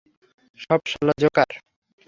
[0.59, 1.49] সব শালা জোকার।